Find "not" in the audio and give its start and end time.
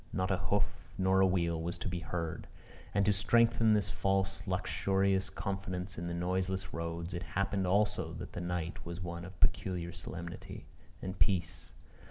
0.11-0.31